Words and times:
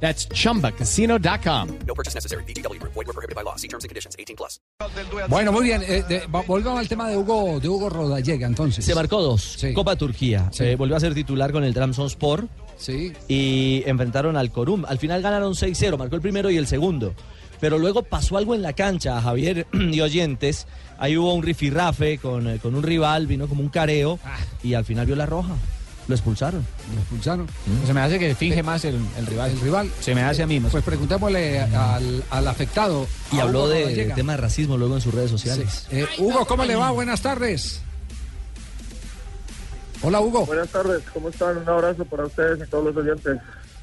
That's 0.00 0.28
chumbacasino.com. 0.28 1.68
No 1.86 1.94
purchase 1.94 2.14
necessary. 2.14 2.44
BGW. 2.44 2.78
Void 2.82 3.06
were 3.06 3.12
prohibited 3.14 3.34
by 3.34 3.42
law. 3.42 3.56
See 3.56 3.66
terms 3.68 3.84
and 3.84 3.88
conditions. 3.88 4.14
18 4.18 4.36
plus. 4.36 4.60
Bueno, 5.28 5.52
muy 5.52 5.64
bien. 5.64 5.82
eh, 5.82 6.04
de- 6.08 6.26
va- 6.26 6.42
volvamos 6.42 6.80
al 6.80 6.88
tema 6.88 7.08
de 7.08 7.16
Hugo, 7.16 7.58
de 7.60 7.68
Hugo 7.68 7.88
Rodallega, 7.88 8.46
entonces. 8.46 8.84
Se 8.84 8.94
marcó 8.94 9.22
dos. 9.22 9.56
Sí. 9.58 9.72
Copa 9.72 9.96
Turquía. 9.96 10.48
Sí. 10.52 10.64
Eh, 10.64 10.76
volvió 10.76 10.96
a 10.96 11.00
ser 11.00 11.14
titular 11.14 11.50
con 11.52 11.64
el 11.64 11.72
Trabzonspor 11.74 12.46
Sí. 12.76 13.12
y 13.26 13.82
enfrentaron 13.86 14.36
al 14.36 14.50
Corum. 14.50 14.84
Al 14.86 14.98
final 14.98 15.22
ganaron 15.22 15.54
6-0, 15.54 15.96
marcó 15.96 16.14
el 16.16 16.20
primero 16.22 16.50
y 16.50 16.56
el 16.58 16.66
segundo. 16.66 17.14
Pero 17.58 17.78
luego 17.78 18.02
pasó 18.02 18.36
algo 18.36 18.54
en 18.54 18.60
la 18.60 18.74
cancha, 18.74 19.18
Javier 19.22 19.66
y 19.72 19.98
oyentes. 20.02 20.66
Ahí 20.98 21.16
hubo 21.16 21.32
un 21.32 21.42
rifirrafe 21.42 22.18
con, 22.18 22.46
eh, 22.48 22.58
con 22.58 22.74
un 22.74 22.82
rival, 22.82 23.26
vino 23.26 23.48
como 23.48 23.62
un 23.62 23.70
careo 23.70 24.18
y 24.62 24.74
al 24.74 24.84
final 24.84 25.06
vio 25.06 25.16
la 25.16 25.24
roja. 25.26 25.54
Lo 26.08 26.14
expulsaron. 26.14 26.64
Lo 26.94 27.00
expulsaron. 27.00 27.46
Se 27.84 27.92
me 27.92 28.00
hace 28.00 28.18
que 28.18 28.34
finge 28.34 28.62
más 28.62 28.84
el, 28.84 29.00
el 29.18 29.26
rival. 29.26 29.50
El 29.50 29.60
rival. 29.60 29.90
Se 30.00 30.14
me 30.14 30.22
hace 30.22 30.42
a 30.42 30.46
mí 30.46 30.60
más. 30.60 30.70
Pues 30.70 30.84
preguntémosle 30.84 31.60
al, 31.60 32.22
al 32.30 32.46
afectado. 32.48 33.06
Y 33.32 33.40
habló 33.40 33.60
Hugo 33.64 33.68
de, 33.70 33.80
Rodallega. 33.82 34.14
tema 34.14 34.32
de 34.32 34.38
racismo 34.38 34.76
luego 34.76 34.94
en 34.94 35.00
sus 35.00 35.12
redes 35.12 35.30
sociales. 35.30 35.86
Sí. 35.90 35.98
Eh, 35.98 36.06
Hugo, 36.18 36.46
¿cómo 36.46 36.64
le 36.64 36.76
va? 36.76 36.90
Buenas 36.92 37.20
tardes. 37.22 37.80
Hola, 40.02 40.20
Hugo. 40.20 40.46
Buenas 40.46 40.68
tardes, 40.68 41.02
¿cómo 41.12 41.30
están? 41.30 41.56
Un 41.56 41.68
abrazo 41.68 42.04
para 42.04 42.26
ustedes 42.26 42.60
y 42.66 42.70
todos 42.70 42.84
los 42.84 42.96
oyentes. 42.96 43.38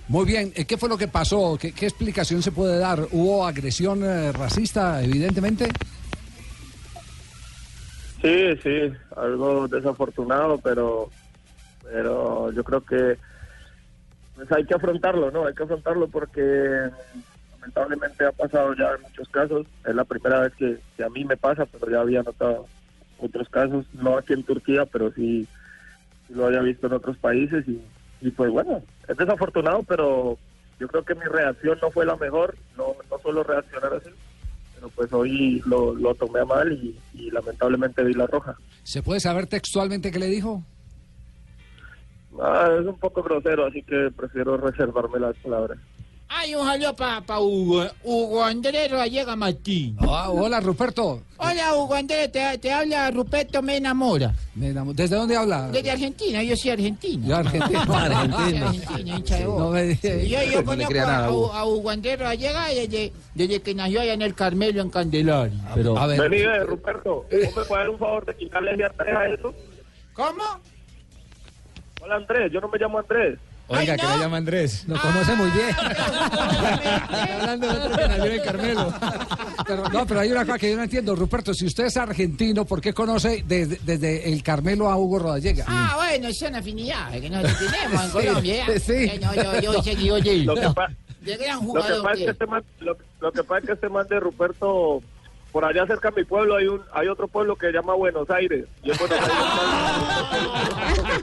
Muy 0.08 0.26
bien. 0.26 0.54
eh, 0.56 0.64
¿Qué 0.66 0.78
fue 0.78 0.88
lo 0.88 0.98
que 0.98 1.08
pasó? 1.08 1.58
¿Qué, 1.60 1.72
qué 1.74 1.88
explicación 1.88 2.42
se 2.44 2.52
puede 2.52 2.78
dar? 2.78 3.08
¿Hubo 3.12 3.46
agresión 3.46 4.04
eh, 4.04 4.32
racista, 4.32 5.04
evidentemente? 5.04 5.70
Sí, 8.22 8.56
sí, 8.64 8.94
algo 9.18 9.68
desafortunado, 9.68 10.58
pero, 10.60 11.10
pero 11.84 12.52
yo 12.52 12.64
creo 12.64 12.82
que 12.82 13.18
pues 14.36 14.52
hay 14.52 14.66
que 14.66 14.74
afrontarlo, 14.74 15.32
¿no? 15.32 15.46
Hay 15.46 15.54
que 15.54 15.64
afrontarlo 15.64 16.08
porque 16.08 16.90
lamentablemente 17.52 18.26
ha 18.26 18.32
pasado 18.32 18.74
ya 18.76 18.92
en 18.96 19.02
muchos 19.04 19.30
casos. 19.30 19.68
Es 19.86 19.96
la 19.96 20.04
primera 20.04 20.40
vez 20.40 20.54
que, 20.56 21.04
a 21.04 21.10
mí 21.10 21.24
me 21.24 21.38
pasa, 21.38 21.66
pero 21.66 21.92
ya 21.92 22.02
había 22.02 22.24
notado 22.24 22.66
otros 23.20 23.48
casos, 23.50 23.86
no 23.94 24.18
aquí 24.18 24.34
en 24.34 24.44
Turquía, 24.44 24.86
pero 24.86 25.12
sí, 25.14 25.48
lo 26.30 26.48
había 26.48 26.62
visto 26.62 26.88
en 26.88 26.94
otros 26.94 27.18
países 27.18 27.64
y, 27.68 28.32
pues 28.32 28.52
bueno, 28.52 28.82
es 29.08 29.16
desafortunado, 29.16 29.84
pero 29.84 30.38
yo 30.80 30.88
creo 30.88 31.06
que 31.06 31.16
mi 31.16 31.26
reacción 31.26 31.78
no 31.82 31.92
fue 31.92 32.06
la 32.06 32.18
mejor, 32.18 32.56
no, 32.78 32.96
no 33.10 33.20
suelo 33.20 33.44
reaccionar 33.44 33.94
así, 33.94 34.10
pero 34.76 34.90
pues 34.90 35.14
hoy 35.14 35.62
lo, 35.66 35.94
lo 35.94 36.16
tomé 36.16 36.44
mal 36.44 36.72
y, 36.74 37.00
y 37.14 37.32
lamentablemente 37.32 38.04
vi 38.04 38.14
la 38.14 38.28
roja. 38.28 38.58
¿Se 38.84 39.02
puede 39.02 39.22
saber 39.22 39.48
textualmente 39.48 40.12
qué 40.12 40.20
le 40.20 40.28
dijo? 40.28 40.64
Ah, 42.42 42.70
es 42.80 42.86
un 42.86 42.98
poco 42.98 43.22
grosero, 43.24 43.66
así 43.66 43.84
que 43.84 44.10
prefiero 44.16 44.58
reservarme 44.58 45.20
las 45.20 45.36
palabras. 45.38 45.78
Ay, 46.36 46.56
un 46.56 46.66
saludo 46.66 46.96
para 46.96 47.22
pa 47.22 47.40
Hugo. 47.40 47.86
Hugo 48.04 48.44
Andrés 48.44 48.90
Rodallega 48.90 49.36
Martín. 49.36 49.96
Ah, 50.00 50.32
hola, 50.32 50.60
Ruperto. 50.62 51.22
Hola, 51.38 51.76
Hugo 51.76 51.94
Andrés. 51.94 52.32
Te, 52.32 52.58
te 52.58 52.72
habla 52.72 53.12
Ruperto 53.12 53.62
Me 53.62 53.78
Enamora. 53.78 54.34
Me 54.56 54.74
¿Desde 54.74 55.16
dónde 55.16 55.36
habla? 55.38 55.70
Desde 55.70 55.92
Argentina. 55.92 56.42
Yo 56.42 56.56
soy 56.58 56.72
argentino. 56.72 57.28
Yo, 57.28 57.36
argentino. 57.36 57.80
Argentino. 57.94 58.66
argentino, 58.68 59.18
hincha 59.18 59.36
de 59.38 59.44
No 59.44 59.52
Boca. 59.52 59.70
me 59.76 59.84
diga. 59.84 60.24
Yo, 60.24 60.52
yo 60.52 60.66
conozco 60.66 61.00
a, 61.00 61.30
Hugo. 61.32 61.54
a 61.54 61.66
Hugo 61.68 61.90
Andrés 61.92 62.18
Rodallega 62.18 62.68
desde, 62.70 63.14
desde 63.36 63.62
que 63.62 63.76
nació 63.76 64.02
allá 64.02 64.14
en 64.14 64.22
el 64.24 64.34
Carmelo, 64.34 64.82
en 64.82 64.90
Candelaria. 64.90 65.60
Pero 65.76 65.96
A 66.00 66.08
ver, 66.08 66.20
Vení, 66.30 66.42
eh, 66.42 66.64
Ruperto, 66.64 67.26
¿cómo 67.30 67.58
me 67.58 67.66
puede 67.66 67.82
dar 67.82 67.90
un 67.92 68.00
favor 68.00 68.26
de 68.26 68.36
quitarle 68.36 68.72
Andrés 68.72 68.92
a 69.16 69.28
eso? 69.28 69.54
¿Cómo? 70.14 70.44
Hola 72.04 72.16
Andrés, 72.16 72.52
yo 72.52 72.60
no 72.60 72.68
me 72.68 72.78
llamo 72.78 73.00
Andrés. 73.00 73.40
Oiga, 73.68 73.96
que 73.96 74.06
le 74.06 74.18
llama 74.20 74.38
Andrés. 74.38 74.84
lo 74.88 75.00
conoce 75.00 75.36
muy 75.36 75.50
bien. 75.52 75.70
Hablando 77.40 77.68
de 77.68 77.74
otro 77.80 77.98
que 77.98 78.08
nació 78.08 78.26
en 78.26 78.32
el 78.34 78.42
Carmelo. 78.44 78.94
Pero, 79.66 79.90
no, 79.90 80.06
pero 80.06 80.20
hay 80.20 80.32
una 80.32 80.46
cosa 80.46 80.60
que 80.60 80.72
yo 80.72 80.78
no 80.78 80.84
entiendo, 80.84 81.16
Ruperto. 81.16 81.54
Si 81.54 81.66
usted 81.66 81.86
es 81.86 81.96
argentino, 81.98 82.66
¿por 82.66 82.82
qué 82.82 82.94
conoce 82.94 83.44
desde, 83.48 83.80
desde 83.84 84.32
el 84.34 84.44
Carmelo 84.44 84.90
a 84.90 84.98
Hugo 84.98 85.20
Rodallega? 85.20 85.64
Ah, 85.68 85.94
bueno, 85.96 86.32
son 86.34 86.56
afinidades 86.56 87.22
que 87.22 87.30
nosotros 87.30 87.72
tenemos 87.72 88.04
en 88.04 88.12
Sí, 88.12 88.28
Colombia. 88.28 88.66
¿ya? 88.68 88.80
sí. 88.80 88.94
Eh, 88.94 89.20
no, 89.22 89.34
yo, 89.34 89.60
yo 89.62 89.74
es 89.78 89.84
que 89.86 89.96
que- 92.26 92.32
este 92.32 92.46
man, 92.48 92.64
lo, 92.82 92.98
lo 93.22 93.32
que 93.32 93.44
pasa 93.44 93.60
es 93.62 93.66
que 93.68 93.74
este 93.74 93.90
man 93.90 94.06
de 94.10 94.20
Ruperto, 94.20 95.02
por 95.54 95.64
allá 95.64 95.86
cerca 95.86 96.10
de 96.10 96.22
mi 96.22 96.26
pueblo 96.26 96.56
hay 96.56 96.66
un 96.66 96.82
hay 96.92 97.08
otro 97.08 97.28
pueblo 97.28 97.56
que 97.56 97.68
se 97.68 97.74
llama 97.74 97.94
Buenos 97.94 98.28
Aires. 98.32 98.66
Y 98.82 98.90
en 98.90 98.98
Buenos 98.98 99.20
Aires 99.20 99.32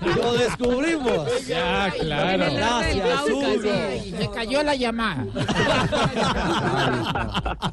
lo 0.16 0.32
descubrimos. 0.34 1.48
Ya, 1.48 1.92
claro. 1.98 2.44
Gracias, 2.54 3.28
Hugo. 3.28 3.42
Sí, 3.60 4.14
se 4.16 4.30
cayó 4.30 4.62
la 4.62 4.76
llamada. 4.76 5.24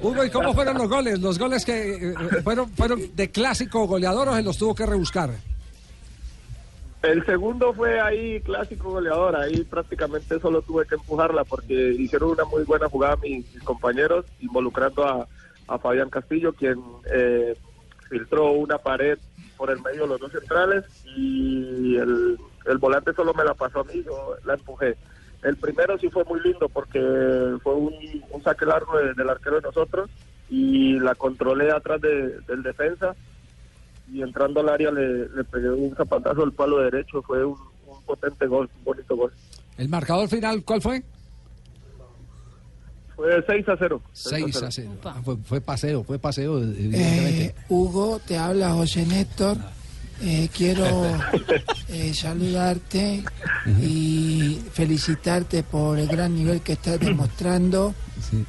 Hugo, 0.00 0.24
¿y 0.24 0.30
cómo 0.30 0.52
fueron 0.52 0.76
los 0.76 0.90
goles? 0.90 1.20
Los 1.20 1.38
goles 1.38 1.64
que 1.64 2.10
eh, 2.10 2.14
fueron, 2.44 2.68
fueron 2.72 3.16
de 3.16 3.30
clásico 3.30 3.86
goleador 3.86 4.28
o 4.28 4.36
se 4.36 4.42
los 4.42 4.58
tuvo 4.58 4.74
que 4.74 4.84
rebuscar. 4.84 5.30
el 7.02 7.24
segundo 7.24 7.72
fue 7.72 7.98
ahí 7.98 8.42
clásico 8.42 8.90
goleador, 8.90 9.36
ahí 9.36 9.64
prácticamente 9.64 10.38
solo 10.38 10.60
tuve 10.60 10.84
que 10.86 10.96
empujarla 10.96 11.44
porque 11.44 11.94
hicieron 11.98 12.32
una 12.32 12.44
muy 12.44 12.64
buena 12.64 12.90
jugada 12.90 13.16
mis, 13.16 13.50
mis 13.54 13.62
compañeros, 13.62 14.26
involucrando 14.40 15.06
a, 15.06 15.26
a 15.68 15.78
Fabián 15.78 16.10
Castillo, 16.10 16.52
quien 16.52 16.82
eh, 17.12 17.56
filtró 18.08 18.52
una 18.52 18.78
pared 18.78 19.18
por 19.56 19.70
el 19.70 19.80
medio 19.80 20.02
de 20.02 20.08
los 20.08 20.20
dos 20.20 20.32
centrales 20.32 20.84
y 21.16 21.96
el, 21.96 22.38
el 22.66 22.78
volante 22.78 23.12
solo 23.14 23.32
me 23.34 23.44
la 23.44 23.54
pasó 23.54 23.80
a 23.80 23.84
mí, 23.84 24.02
yo 24.04 24.34
la 24.44 24.54
empujé. 24.54 24.96
El 25.42 25.56
primero 25.56 25.98
sí 25.98 26.08
fue 26.08 26.24
muy 26.24 26.40
lindo 26.40 26.68
porque 26.68 27.00
fue 27.62 27.74
un, 27.74 27.92
saque 28.44 28.64
largo 28.66 28.96
de- 28.98 29.14
del 29.14 29.28
arquero 29.28 29.56
de 29.56 29.62
nosotros 29.62 30.08
y 30.50 30.98
la 31.00 31.14
controlé 31.14 31.70
atrás 31.72 32.00
de- 32.00 32.40
del 32.40 32.62
defensa 32.62 33.14
y 34.12 34.22
entrando 34.22 34.60
al 34.60 34.68
área 34.68 34.90
le, 34.90 35.28
le 35.28 35.44
pegué 35.44 35.70
un 35.70 35.94
zapatazo 35.96 36.42
al 36.42 36.52
palo 36.52 36.78
derecho, 36.80 37.22
fue 37.22 37.44
un 37.44 37.56
potente 38.06 38.46
gol, 38.46 38.68
un 38.78 38.84
bonito 38.84 39.16
gol. 39.16 39.32
¿El 39.78 39.88
marcador 39.88 40.28
final 40.28 40.62
cuál 40.64 40.82
fue? 40.82 41.02
Fue 43.22 43.44
6 43.46 43.68
a 43.68 43.76
0. 43.78 44.02
6 44.12 44.62
a 44.64 44.70
0. 44.72 44.90
Ah, 45.04 45.20
fue, 45.24 45.36
fue 45.44 45.60
paseo, 45.60 46.02
fue 46.02 46.18
paseo, 46.18 46.58
evidentemente. 46.58 47.44
Eh, 47.44 47.54
Hugo, 47.68 48.20
te 48.26 48.36
habla 48.36 48.72
José 48.72 49.06
Néstor. 49.06 49.58
Eh, 50.20 50.48
quiero 50.52 50.84
eh, 51.88 52.12
saludarte 52.14 53.22
y 53.80 54.58
felicitarte 54.72 55.62
por 55.62 56.00
el 56.00 56.08
gran 56.08 56.34
nivel 56.34 56.62
que 56.62 56.72
estás 56.72 56.98
demostrando. 56.98 57.94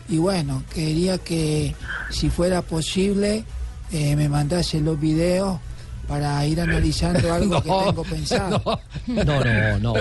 Y 0.10 0.18
bueno, 0.18 0.64
quería 0.74 1.20
que 1.20 1.76
si 2.10 2.32
fuera 2.32 2.64
posible 2.64 3.46
eh, 3.92 4.16
me 4.16 4.28
mandase 4.28 4.82
los 4.82 5.00
videos 5.00 5.60
para 6.08 6.44
ir 6.48 6.60
analizando 6.62 7.32
algo 7.34 7.62
que 7.62 7.70
tengo 7.70 8.04
pensado. 8.04 8.62
no. 9.06 9.24
No, 9.24 9.44
no, 9.44 9.80
no. 9.80 9.94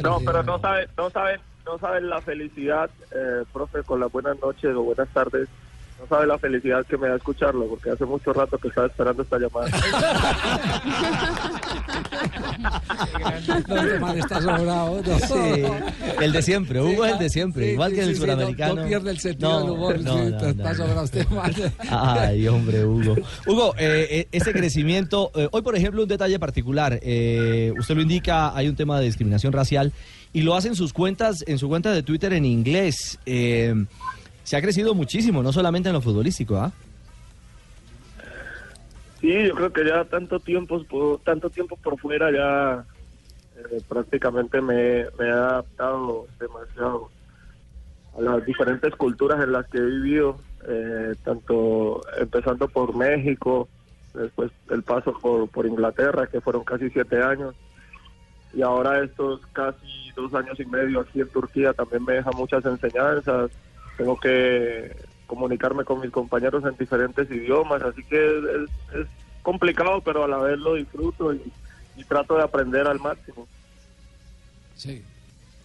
No, 0.00 0.20
pero 0.24 0.42
no 0.44 0.60
saben, 0.60 0.88
no 0.96 1.10
saben, 1.10 1.40
no 1.70 1.78
saben 1.78 2.08
la 2.08 2.20
felicidad, 2.20 2.90
eh, 3.12 3.44
profe, 3.52 3.84
con 3.84 4.00
las 4.00 4.10
buenas 4.10 4.40
noches 4.40 4.74
o 4.74 4.82
buenas 4.82 5.08
tardes. 5.10 5.48
No 6.00 6.06
sabe 6.08 6.26
la 6.26 6.38
felicidad 6.38 6.86
que 6.86 6.96
me 6.96 7.08
da 7.08 7.16
escucharlo, 7.16 7.66
porque 7.68 7.90
hace 7.90 8.06
mucho 8.06 8.32
rato 8.32 8.56
que 8.56 8.68
estaba 8.68 8.86
esperando 8.86 9.22
esta 9.22 9.38
llamada. 9.38 9.68
No, 13.68 14.00
man 14.00 14.18
está 14.18 14.40
sobrado. 14.40 15.02
no. 15.02 15.18
Sí, 15.18 15.62
el 16.20 16.32
de 16.32 16.42
siempre, 16.42 16.80
Hugo 16.80 17.04
es 17.06 17.12
el 17.12 17.18
de 17.18 17.30
siempre, 17.30 17.64
Sí, 17.66 17.70
igual 17.72 17.90
sí, 17.90 17.96
que 17.96 18.02
el 18.02 18.14
sí, 18.14 18.20
suramericano. 18.20 18.74
No, 18.74 18.82
no 18.82 18.88
pierde 18.88 19.10
el 19.10 19.18
sentido 19.18 19.50
No, 19.50 19.60
del 19.60 19.70
humor. 19.70 20.00
no, 20.00 20.12
sí, 20.12 20.30
no, 20.30 20.46
está, 20.48 20.74
sobrado 20.74 21.04
este 21.04 21.24
man. 21.26 21.52
Ay, 21.88 22.48
hombre, 22.48 22.84
Hugo. 22.84 23.16
Hugo, 23.46 23.74
eh, 23.78 24.06
eh, 24.10 24.28
ese 24.32 24.52
crecimiento, 24.60 25.30
eh, 25.34 25.48
hoy 25.52 25.62
por 25.62 25.76
ejemplo 25.76 26.02
un 26.02 26.08
detalle 26.08 26.38
particular, 26.38 26.98
eh, 27.02 27.72
usted 27.78 27.94
lo 27.94 28.02
indica, 28.02 28.54
hay 28.56 28.68
un 28.68 28.76
tema 28.76 28.98
de 28.98 29.06
discriminación 29.06 29.52
racial 29.52 29.92
y 30.32 30.42
lo 30.42 30.54
hace 30.54 30.68
en 30.68 30.76
sus 30.76 30.92
cuentas, 30.92 31.42
en 31.46 31.58
su 31.58 31.68
cuenta 31.68 31.92
de 31.92 32.02
Twitter 32.02 32.32
en 32.32 32.44
inglés. 32.44 33.18
Eh, 33.26 33.74
se 34.50 34.56
ha 34.56 34.60
crecido 34.60 34.96
muchísimo, 34.96 35.44
no 35.44 35.52
solamente 35.52 35.90
en 35.90 35.92
lo 35.92 36.00
futbolístico, 36.00 36.56
¿ah? 36.56 36.72
Sí, 39.20 39.32
yo 39.46 39.54
creo 39.54 39.72
que 39.72 39.84
ya 39.84 40.04
tanto 40.06 40.40
tiempo, 40.40 40.82
por- 40.82 41.20
tanto 41.20 41.50
tiempo 41.50 41.76
por 41.76 41.96
fuera 42.00 42.32
ya 42.32 42.84
eh, 43.56 43.80
prácticamente 43.88 44.60
me, 44.60 45.04
me 45.16 45.26
he 45.26 45.30
adaptado 45.30 46.26
demasiado 46.40 47.10
a 48.18 48.22
las 48.22 48.44
diferentes 48.44 48.92
culturas 48.96 49.40
en 49.44 49.52
las 49.52 49.68
que 49.68 49.78
he 49.78 49.84
vivido 49.84 50.40
eh, 50.66 51.14
tanto 51.22 52.00
empezando 52.18 52.66
por 52.66 52.96
México, 52.96 53.68
después 54.14 54.50
el 54.70 54.82
paso 54.82 55.12
por, 55.22 55.48
por 55.48 55.64
Inglaterra, 55.64 56.26
que 56.26 56.40
fueron 56.40 56.64
casi 56.64 56.90
siete 56.90 57.22
años, 57.22 57.54
y 58.52 58.62
ahora 58.62 59.00
estos 59.04 59.42
casi 59.52 60.10
dos 60.16 60.34
años 60.34 60.58
y 60.58 60.64
medio 60.64 60.98
aquí 61.02 61.20
en 61.20 61.28
Turquía 61.28 61.72
también 61.72 62.04
me 62.04 62.14
deja 62.14 62.32
muchas 62.32 62.64
enseñanzas. 62.64 63.52
Tengo 64.00 64.18
que 64.18 64.96
comunicarme 65.26 65.84
con 65.84 66.00
mis 66.00 66.10
compañeros 66.10 66.64
en 66.64 66.74
diferentes 66.78 67.30
idiomas, 67.30 67.82
así 67.82 68.02
que 68.04 68.16
es, 68.38 68.98
es 68.98 69.06
complicado, 69.42 70.00
pero 70.00 70.24
a 70.24 70.28
la 70.28 70.38
vez 70.38 70.58
lo 70.58 70.72
disfruto 70.74 71.34
y, 71.34 71.42
y 71.98 72.04
trato 72.04 72.34
de 72.36 72.42
aprender 72.42 72.86
al 72.86 72.98
máximo. 72.98 73.46
Sí, 74.74 75.02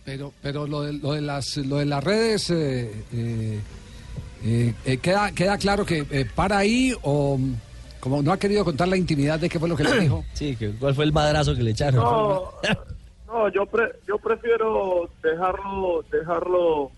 pero, 0.03 0.33
pero 0.41 0.67
lo, 0.67 0.81
de, 0.81 0.91
lo, 0.93 1.13
de 1.13 1.21
las, 1.21 1.55
lo 1.55 1.77
de 1.77 1.85
las 1.85 2.03
redes, 2.03 2.49
eh, 2.49 2.91
eh, 3.13 3.59
eh, 4.43 4.73
eh, 4.85 4.97
queda, 4.97 5.31
queda 5.31 5.57
claro 5.57 5.85
que 5.85 6.05
eh, 6.11 6.25
para 6.35 6.57
ahí 6.57 6.93
o 7.03 7.39
como 8.01 8.21
no 8.21 8.33
ha 8.33 8.37
querido 8.37 8.65
contar 8.65 8.89
la 8.89 8.97
intimidad 8.97 9.39
de 9.39 9.47
qué 9.47 9.59
fue 9.59 9.69
lo 9.69 9.77
que 9.77 9.85
le 9.85 10.01
dijo. 10.01 10.25
Sí, 10.33 10.57
que- 10.57 10.71
¿cuál 10.73 10.93
fue 10.93 11.05
el 11.05 11.13
madrazo 11.13 11.55
que 11.55 11.63
le 11.63 11.71
echaron? 11.71 12.03
No, 12.03 12.51
no 13.27 13.47
yo 13.47 13.65
pre- 13.65 13.95
yo 14.05 14.17
prefiero 14.17 15.09
dejarlo 15.23 16.03
dejarlo 16.11 16.91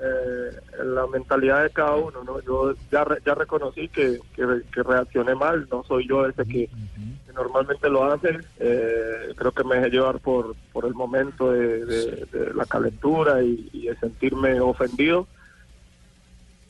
eh, 0.00 0.50
la 0.84 1.06
mentalidad 1.06 1.62
de 1.64 1.70
cada 1.70 1.96
uno, 1.96 2.22
¿no? 2.24 2.40
Yo 2.42 2.74
ya 2.92 3.04
re- 3.04 3.20
ya 3.26 3.34
reconocí 3.34 3.88
que, 3.88 4.18
que, 4.34 4.46
que 4.72 4.82
reaccioné 4.82 5.34
mal, 5.34 5.66
no 5.70 5.82
soy 5.84 6.06
yo 6.08 6.26
ese 6.26 6.44
que, 6.44 6.68
que 7.26 7.32
normalmente 7.34 7.88
lo 7.90 8.04
hace. 8.04 8.38
Eh, 8.58 9.34
creo 9.36 9.52
que 9.52 9.64
me 9.64 9.76
dejé 9.76 9.90
llevar 9.90 10.20
por 10.20 10.54
por 10.72 10.84
el 10.86 10.94
momento 10.94 11.50
de, 11.52 11.84
de- 11.84 12.26
de 12.32 12.54
la 12.54 12.64
calentura 12.66 13.42
y, 13.42 13.68
y 13.72 13.86
de 13.88 13.96
sentirme 13.96 14.60
ofendido. 14.60 15.26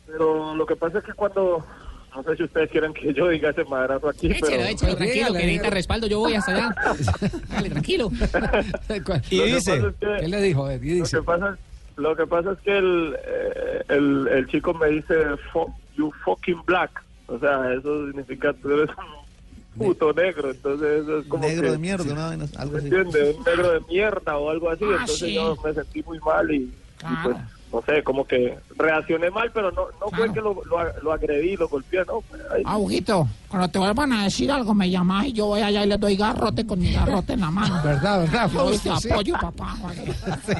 Pero 0.06 0.54
lo 0.54 0.64
que 0.66 0.76
pasa 0.76 0.98
es 0.98 1.04
que 1.04 1.12
cuando 1.12 1.64
no 2.16 2.22
sé 2.22 2.36
si 2.36 2.42
ustedes 2.44 2.70
quieren 2.70 2.94
que 2.94 3.12
yo 3.12 3.28
diga 3.28 3.50
ese 3.50 3.64
madrazo 3.64 4.08
aquí, 4.08 4.28
Échelo, 4.28 4.46
pero 4.48 4.62
échelo, 4.64 4.96
tranquilo, 4.96 5.26
que 5.32 5.38
necesita 5.38 5.70
respaldo. 5.70 6.06
Yo 6.06 6.20
voy 6.20 6.34
hasta 6.34 6.52
allá. 6.52 6.74
Dale, 7.50 7.70
tranquilo. 7.70 8.10
Y 9.30 9.40
dice, 9.42 9.76
es 9.76 9.94
¿Qué 10.20 10.28
le 10.28 10.40
dijo? 10.40 10.64
Ver, 10.64 10.82
y 10.82 10.98
Lo 10.98 11.04
dice, 11.04 11.18
que 11.18 11.22
pasa, 11.22 11.58
lo 11.98 12.16
que 12.16 12.26
pasa 12.26 12.52
es 12.52 12.58
que 12.60 12.78
el, 12.78 13.16
eh, 13.26 13.82
el, 13.88 14.28
el 14.28 14.46
chico 14.48 14.72
me 14.74 14.88
dice, 14.88 15.14
"Fuck 15.52 15.70
you 15.96 16.10
fucking 16.24 16.62
black. 16.64 17.02
O 17.26 17.38
sea, 17.38 17.72
eso 17.74 18.06
significa 18.06 18.52
tú 18.54 18.70
eres 18.72 18.88
un 18.96 19.78
puto 19.86 20.12
negro. 20.14 20.50
Entonces, 20.50 21.02
eso 21.02 21.18
es 21.18 21.26
como. 21.26 21.44
Negro 21.46 21.64
que, 21.66 21.70
de 21.72 21.78
mierda, 21.78 22.14
vaina, 22.28 22.46
algo 22.56 22.72
¿Me 22.72 22.78
así. 22.78 22.86
entiendes? 22.88 23.36
Un 23.36 23.44
negro 23.44 23.70
de 23.72 23.80
mierda 23.88 24.38
o 24.38 24.50
algo 24.50 24.70
así. 24.70 24.84
Ah, 24.84 24.92
Entonces, 25.00 25.18
sí. 25.18 25.34
yo 25.34 25.56
me 25.62 25.74
sentí 25.74 26.02
muy 26.04 26.18
mal 26.20 26.50
y, 26.50 26.56
y 26.56 26.72
Claro. 26.98 27.16
pues, 27.24 27.36
no 27.70 27.82
sé, 27.82 28.02
como 28.02 28.26
que 28.26 28.58
reaccioné 28.76 29.30
mal, 29.30 29.50
pero 29.52 29.70
no, 29.72 29.88
no 30.00 30.08
fue 30.16 30.32
que 30.32 30.40
lo, 30.40 30.54
lo, 30.64 30.78
ag- 30.78 31.02
lo 31.02 31.12
agredí, 31.12 31.54
lo 31.56 31.68
golpeé, 31.68 32.02
no. 32.06 32.24
Ahí- 32.50 32.62
Ah, 32.64 32.78
cuando 33.48 33.68
te 33.68 33.78
vuelvan 33.78 34.12
a 34.12 34.24
decir 34.24 34.52
algo, 34.52 34.74
me 34.74 34.90
llamas 34.90 35.26
y 35.26 35.32
yo 35.32 35.46
voy 35.46 35.62
allá 35.62 35.82
y 35.82 35.88
le 35.88 35.96
doy 35.96 36.16
garrote 36.16 36.66
con 36.66 36.78
mi 36.78 36.92
garrote 36.92 37.32
en 37.32 37.40
la 37.40 37.50
mano. 37.50 37.80
¿Verdad, 37.82 38.20
verdad, 38.20 38.50
Yo 38.52 38.64
te 38.70 38.78
Fausto? 38.78 39.00
Sí. 39.00 39.10
apoyo, 39.10 39.34
papá. 39.40 39.76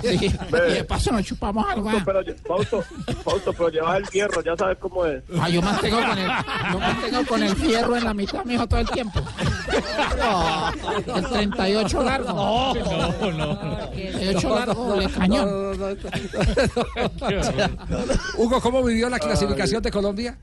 Sí. 0.02 0.26
Y 0.26 0.72
de 0.72 0.84
paso 0.84 1.12
nos 1.12 1.24
chupamos 1.24 1.66
algo. 1.68 1.90
Fausto, 1.90 2.04
pero, 2.06 2.24
Fausto, 2.46 2.84
Fausto, 3.24 3.52
pero 3.52 3.68
llevas 3.68 3.98
el 3.98 4.04
hierro, 4.08 4.42
ya 4.42 4.56
sabes 4.56 4.78
cómo 4.78 5.04
es. 5.04 5.22
Ah, 5.38 5.50
yo 5.50 5.60
mantengo 5.60 5.98
con 5.98 6.18
el, 6.18 6.30
yo 6.72 6.80
mantengo 6.80 7.26
con 7.26 7.42
el 7.42 7.56
fierro 7.56 7.96
en 7.96 8.04
la 8.04 8.14
mitad, 8.14 8.44
mijo, 8.46 8.66
todo 8.66 8.80
el 8.80 8.88
tiempo. 8.90 9.20
El 11.14 11.26
38 11.26 12.02
largo. 12.02 12.32
No, 12.32 12.74
no, 12.74 13.32
no. 13.32 13.88
38 13.90 14.54
largo, 14.54 14.98
cañón. 15.14 15.46
No, 15.46 15.74
no, 15.74 15.94
no, 15.94 15.94
no. 15.94 16.08
Hugo, 18.38 18.60
¿cómo 18.62 18.82
vivió 18.82 19.10
la 19.10 19.18
clasificación 19.18 19.82
de 19.82 19.90
Colombia? 19.90 20.38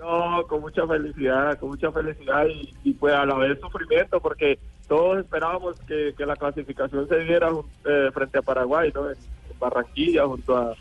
No, 0.00 0.46
con 0.48 0.62
mucha 0.62 0.86
felicidad, 0.86 1.58
con 1.58 1.70
mucha 1.70 1.92
felicidad 1.92 2.46
y, 2.84 2.94
pues 2.94 3.12
a 3.12 3.26
la 3.26 3.34
vez 3.34 3.60
sufrimiento 3.60 4.18
porque 4.18 4.58
todos 4.88 5.18
esperábamos 5.18 5.78
que, 5.80 6.14
que 6.16 6.24
la 6.24 6.36
clasificación 6.36 7.06
se 7.06 7.18
diera 7.18 7.50
eh, 7.84 8.10
frente 8.14 8.38
a 8.38 8.42
Paraguay, 8.42 8.90
¿no? 8.94 9.10
En, 9.10 9.16
Barranquilla, 9.58 10.26
junto 10.26 10.56
a, 10.56 10.74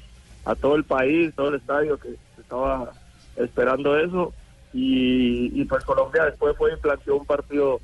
a 0.45 0.55
todo 0.55 0.77
el 0.77 0.85
país, 0.85 1.35
todo 1.35 1.49
el 1.49 1.55
estadio 1.55 1.99
que 1.99 2.15
estaba 2.39 2.93
esperando 3.35 3.97
eso 3.99 4.33
y, 4.71 5.51
y 5.59 5.65
pues 5.65 5.83
Colombia 5.83 6.23
después 6.23 6.55
fue 6.55 6.71
y 6.71 6.77
planteó 6.77 7.17
un 7.17 7.25
partido 7.25 7.81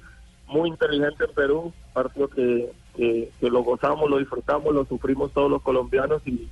muy 0.48 0.70
inteligente 0.70 1.26
en 1.26 1.34
Perú, 1.34 1.74
partido 1.94 2.30
que, 2.30 2.72
que, 2.96 3.30
lo 3.42 3.62
gozamos, 3.62 4.10
lo 4.10 4.20
disfrutamos, 4.20 4.74
lo 4.74 4.86
sufrimos 4.86 5.34
todos 5.34 5.52
los 5.52 5.62
colombianos 5.62 6.22
y 6.26 6.50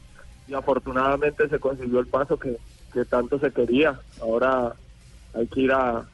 afortunadamente 0.54 1.48
se 1.48 1.60
consiguió 1.60 2.02
el 2.02 2.08
paso 2.08 2.38
que, 2.38 2.58
que 2.94 3.06
tanto 3.06 3.40
se 3.40 3.52
quería. 3.52 4.00
Ahora 4.22 4.74
hay 5.34 5.48
que 5.48 5.62
ir 5.62 5.72
a, 5.72 6.06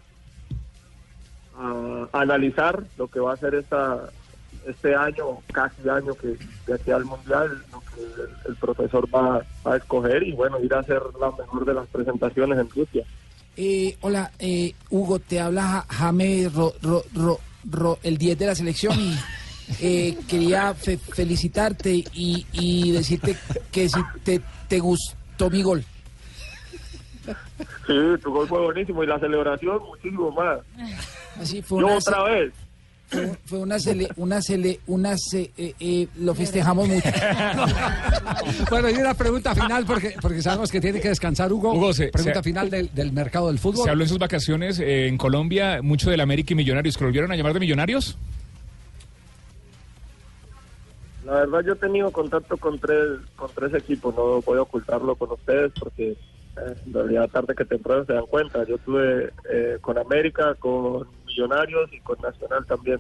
analizar 2.14 2.82
lo 2.98 3.08
que 3.08 3.20
va 3.20 3.34
a 3.34 3.38
ser 3.38 3.56
esta 3.56 4.10
este 4.66 4.96
año, 4.96 5.40
casi 5.52 5.88
año 5.90 6.14
que 6.16 6.38
de 6.68 6.74
aquí 6.74 6.92
al 6.92 7.06
mundial, 7.06 7.62
lo 7.72 7.80
que 7.82 8.50
el, 8.50 8.56
profesor 8.56 9.08
va 9.14 9.44
a 9.66 9.76
escoger 9.78 10.24
y 10.24 10.32
bueno, 10.34 10.60
ir 10.62 10.74
a 10.74 10.80
hacer 10.80 11.02
la 11.20 11.32
mejor 11.32 11.66
de 11.66 11.74
las 11.74 11.88
presentaciones 11.88 12.58
en 12.60 12.70
Rusia. 12.70 13.04
Eh, 13.58 13.98
hola, 14.02 14.32
eh, 14.40 14.74
Hugo, 14.90 15.20
te 15.20 15.40
habla 15.40 15.64
Ja- 15.64 15.86
Jaime 15.90 16.50
Ro- 16.54 16.74
Ro- 16.82 18.00
el 18.04 18.18
10 18.18 18.38
de 18.40 18.46
la 18.46 18.56
selección 18.56 18.98
y 19.00 19.16
eh, 19.82 20.18
quería 20.28 20.74
fe- 20.74 20.98
felicitarte 20.98 21.92
y, 22.14 22.46
y 22.54 22.92
decirte 22.92 23.36
que 23.72 23.90
si 23.90 24.00
te, 24.24 24.42
te 24.68 24.80
gustó 24.80 25.50
mi 25.50 25.62
gol. 25.62 25.84
Sí, 27.88 27.94
tu 28.24 28.32
gol 28.32 28.48
fue 28.48 28.62
buenísimo 28.62 29.04
y 29.04 29.08
la 29.08 29.20
celebración 29.20 29.80
muchísimo 29.84 30.32
más. 30.32 30.60
Así 31.40 31.62
fue 31.62 31.82
Yo 31.82 31.88
una, 31.88 31.96
otra 31.98 32.24
vez. 32.24 32.54
fue, 33.08 33.38
fue 33.46 33.60
una 33.60 33.80
cele, 33.80 34.08
una 34.18 34.42
cele, 34.42 34.80
una 34.88 35.16
ce- 35.18 35.52
eh, 35.58 35.74
eh, 35.80 36.08
lo 36.20 36.34
festejamos 36.36 36.88
mucho. 36.90 37.10
Bueno, 38.70 38.90
y 38.90 38.94
una 38.96 39.14
pregunta 39.14 39.56
final, 39.56 39.86
porque, 39.86 40.16
porque 40.22 40.42
sabemos 40.42 40.72
que 40.72 40.80
tiene 40.82 41.00
que 41.02 41.10
descansar 41.10 41.52
Hugo. 41.52 41.74
Hugo, 41.74 41.94
se- 41.94 42.10
pregunta 42.10 42.40
se- 42.40 42.44
final 42.50 42.70
del, 42.70 42.94
del 42.94 43.12
mercado 43.12 43.48
del 43.48 43.58
fútbol. 43.60 43.84
Se 43.86 43.90
habló 43.90 44.04
en 44.04 44.10
sus 44.10 44.20
vacaciones 44.20 44.80
eh, 44.80 45.08
en 45.08 45.18
Colombia 45.18 45.82
mucho 45.82 46.10
del 46.10 46.22
América 46.22 46.54
y 46.54 46.56
Millonarios. 46.58 46.98
¿Que 46.98 47.04
lo 47.04 47.08
volvieron 47.10 47.32
a 47.32 47.36
llamar 47.36 47.54
de 47.54 47.60
Millonarios? 47.62 48.18
La 51.26 51.34
verdad 51.46 51.60
yo 51.66 51.74
he 51.74 51.76
tenido 51.76 52.12
contacto 52.12 52.58
con 52.58 52.80
tres 52.80 53.20
con 53.36 53.50
tres 53.54 53.74
equipos, 53.76 54.16
no 54.16 54.42
voy 54.42 54.58
a 54.58 54.62
ocultarlo 54.64 55.16
con 55.16 55.32
ustedes 55.32 55.72
porque 55.80 56.16
en 56.58 56.94
realidad 56.94 57.30
tarde 57.30 57.56
que 57.56 57.66
temprano 57.66 58.06
se 58.06 58.14
dan 58.14 58.26
cuenta. 58.26 58.66
Yo 58.66 58.78
tuve 58.80 59.32
eh, 59.50 59.78
con 59.82 59.98
América, 59.98 60.56
con 60.56 61.08
Millonarios 61.26 61.92
y 61.94 62.00
con 62.02 62.20
Nacional 62.22 62.66
también. 62.66 63.00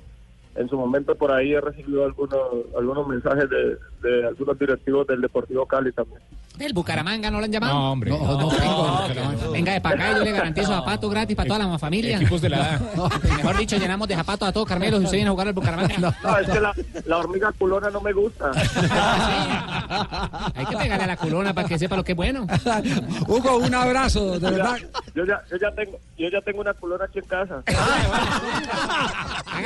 En 0.56 0.68
su 0.68 0.78
momento 0.78 1.16
por 1.16 1.32
ahí 1.32 1.54
he 1.54 1.62
recibido 1.62 2.04
algunos 2.06 2.40
algunos 2.78 3.08
mensajes 3.08 3.50
de, 3.50 3.78
de 4.02 4.28
algunos 4.28 4.58
directivos 4.60 5.08
del 5.08 5.22
Deportivo 5.22 5.66
Cali 5.66 5.92
también. 5.92 6.20
¿Del 6.58 6.74
Bucaramanga 6.74 7.32
no 7.32 7.40
lo 7.40 7.46
han 7.46 7.52
llamado? 7.54 7.74
No, 7.74 7.92
hombre. 7.94 8.10
No, 8.12 8.18
no, 8.38 8.50
tengo. 8.50 9.52
Venga 9.54 9.72
de 9.74 9.80
para 9.80 9.96
acá, 9.96 10.18
yo 10.18 10.26
le 10.26 10.32
garantizo 10.34 10.68
zapatos 10.68 11.10
gratis 11.10 11.36
para 11.38 11.48
toda 11.48 11.60
la 11.66 11.80
familia. 11.80 12.18
Equipos 12.18 12.42
de 12.42 12.50
la 12.50 12.78
Mejor 13.38 13.58
dicho, 13.58 13.78
llenamos 13.78 14.10
de 14.10 14.16
zapatos 14.16 14.50
a 14.50 14.52
todos 14.52 14.68
Carmelo 14.68 14.98
si 14.98 15.06
usted 15.06 15.18
viene 15.20 15.30
a 15.30 15.32
jugar 15.32 15.48
al 15.48 15.54
Bucaramanga. 15.54 16.14
No, 16.22 16.38
es 16.38 16.50
que 16.50 16.60
la, 16.60 16.74
la 17.06 17.18
hormiga 17.18 17.54
culona 17.54 17.90
no 17.90 18.02
me 18.02 18.12
gusta. 18.12 18.52
Hay 20.56 20.66
que 20.66 20.76
pegarle 20.78 21.04
a 21.06 21.08
la 21.08 21.18
culona 21.18 21.54
para 21.54 21.68
que 21.68 21.80
sepa 21.80 21.96
lo 21.96 22.04
que 22.04 22.12
es 22.12 22.16
bueno. 22.18 22.46
Hugo, 23.28 23.58
un 23.58 23.74
abrazo, 23.74 24.34
de 24.40 24.42
Yo 24.42 24.52
verdad. 24.52 24.78
ya, 24.78 24.88
yo 25.16 25.26
ya, 25.26 25.42
yo 25.50 25.58
ya 25.58 25.72
tengo 25.72 25.98
yo 26.18 26.30
ya 26.30 26.42
tengo 26.42 26.60
una 26.60 26.74
culona 26.74 27.06
aquí 27.06 27.20
en 27.20 27.26
casa. 27.26 27.64
Hágale 27.66 28.68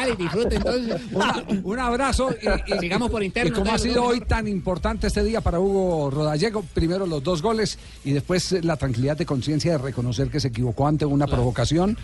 y 0.10 0.16
disfrute 0.16 0.56
entonces. 0.56 1.02
Una- 1.12 1.44
un 1.64 1.80
abrazo 1.80 2.30
y, 2.42 2.74
y- 2.74 2.80
Sigamos 2.84 3.10
por 3.10 3.24
interno, 3.24 3.50
Y 3.50 3.54
como 3.54 3.72
ha 3.72 3.78
sido 3.78 4.04
hoy 4.04 4.22
tan 4.22 4.48
importante 4.48 5.08
este 5.08 5.24
día 5.24 5.42
para 5.42 5.60
Hugo 5.60 6.10
Rodallego, 6.12 6.64
primero 6.74 7.06
los 7.06 7.24
dos 7.24 7.42
goles 7.42 7.78
y 8.04 8.12
después 8.12 8.52
la 8.64 8.78
tranquilidad 8.78 9.18
de 9.18 9.26
conciencia 9.26 9.72
de 9.74 9.78
reconocer 9.78 10.30
que 10.30 10.40
se 10.40 10.50
equivocó 10.50 10.88
ante 10.88 11.06
una 11.06 11.28
provocación. 11.28 11.98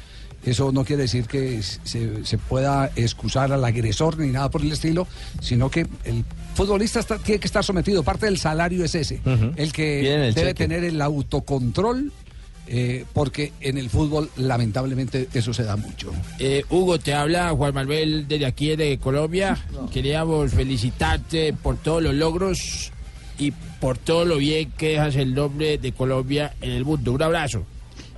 Eso 0.45 0.71
no 0.71 0.85
quiere 0.85 1.01
decir 1.01 1.25
que 1.25 1.61
se, 1.61 2.23
se 2.25 2.37
pueda 2.37 2.89
excusar 2.95 3.51
al 3.51 3.65
agresor 3.65 4.17
ni 4.17 4.27
nada 4.31 4.49
por 4.49 4.61
el 4.61 4.71
estilo, 4.71 5.05
sino 5.41 5.69
que 5.69 5.85
el 6.05 6.23
futbolista 6.55 7.01
está- 7.01 7.17
tiene 7.17 7.39
que 7.41 7.47
estar 7.47 7.61
sometido. 7.65 8.03
Parte 8.03 8.25
del 8.25 8.37
salario 8.37 8.85
es 8.85 8.95
ese, 8.95 9.19
el 9.57 9.73
que 9.73 9.99
el 10.27 10.33
debe 10.33 10.49
cheque. 10.49 10.53
tener 10.53 10.85
el 10.85 11.01
autocontrol. 11.01 12.13
Eh, 12.71 13.03
porque 13.13 13.51
en 13.61 13.79
el 13.79 13.89
fútbol 13.89 14.29
lamentablemente 14.37 15.27
eso 15.33 15.53
se 15.53 15.63
da 15.63 15.75
mucho. 15.75 16.11
Eh, 16.37 16.63
Hugo, 16.69 16.99
te 16.99 17.13
habla 17.15 17.49
Juan 17.49 17.73
Manuel 17.73 18.27
desde 18.27 18.45
aquí 18.45 18.75
de 18.75 18.99
Colombia. 18.99 19.57
Queríamos 19.91 20.51
felicitarte 20.53 21.53
por 21.53 21.77
todos 21.77 22.03
los 22.03 22.13
logros 22.13 22.91
y 23.39 23.51
por 23.81 23.97
todo 23.97 24.23
lo 24.25 24.37
bien 24.37 24.71
que 24.77 24.89
dejas 24.89 25.15
el 25.15 25.33
nombre 25.33 25.77
de 25.79 25.91
Colombia 25.93 26.53
en 26.61 26.71
el 26.71 26.85
mundo. 26.85 27.13
Un 27.13 27.23
abrazo. 27.23 27.63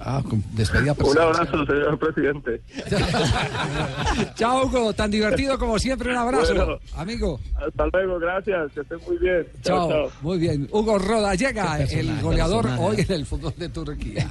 Ah, 0.04 0.24
con 0.28 0.44
despedida 0.54 0.94
Un 0.94 0.98
personal. 0.98 1.28
abrazo, 1.28 1.66
señor 1.68 2.00
presidente. 2.00 2.62
Chao, 4.36 4.66
Hugo. 4.66 4.94
Tan 4.94 5.12
divertido 5.12 5.58
como 5.60 5.78
siempre. 5.78 6.10
Un 6.12 6.18
abrazo, 6.18 6.56
Bueno. 6.56 6.80
amigo. 6.96 7.40
Hasta 7.56 7.86
luego, 7.94 8.20
gracias. 8.20 8.72
Que 8.74 8.82
estén 8.82 8.98
muy 9.08 9.18
bien. 9.18 9.46
Chao. 9.62 9.90
chao. 9.90 10.12
Muy 10.24 10.40
bien. 10.40 10.68
Hugo 10.72 10.98
Qué 10.98 11.08
personaje, 11.08 12.00
el 12.00 12.20
goleador 12.22 12.64
personaje. 12.66 12.84
hoy 12.84 13.06
en 13.08 13.12
el 13.12 13.26
fútbol 13.28 13.54
de 13.58 13.70
Turquía. 13.70 14.28